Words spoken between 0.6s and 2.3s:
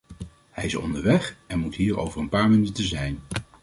is onderweg en moet hier over een